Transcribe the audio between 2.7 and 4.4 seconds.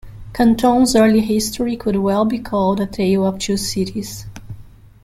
a tale of two cities.